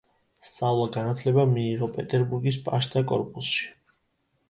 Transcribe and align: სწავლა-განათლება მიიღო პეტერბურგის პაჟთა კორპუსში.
სწავლა-განათლება 0.51 1.45
მიიღო 1.53 1.91
პეტერბურგის 1.99 2.61
პაჟთა 2.67 3.07
კორპუსში. 3.15 3.73